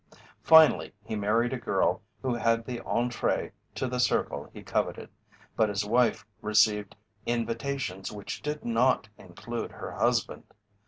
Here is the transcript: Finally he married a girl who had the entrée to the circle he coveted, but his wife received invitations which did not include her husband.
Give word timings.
Finally 0.41 0.91
he 1.05 1.15
married 1.15 1.53
a 1.53 1.59
girl 1.59 2.01
who 2.23 2.33
had 2.33 2.65
the 2.65 2.79
entrée 2.79 3.51
to 3.75 3.85
the 3.85 3.99
circle 3.99 4.49
he 4.51 4.63
coveted, 4.63 5.11
but 5.55 5.69
his 5.69 5.85
wife 5.85 6.25
received 6.41 6.95
invitations 7.27 8.11
which 8.11 8.41
did 8.41 8.65
not 8.65 9.09
include 9.19 9.71
her 9.73 9.91
husband. 9.91 10.45